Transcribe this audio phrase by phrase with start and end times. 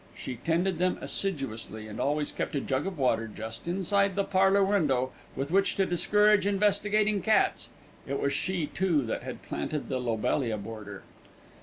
[0.15, 4.63] She tended them assiduously, and always kept a jug of water just inside the parlour
[4.63, 7.69] window with which to discourage investigating cats.
[8.07, 11.03] It was she too that had planted the lobelia border.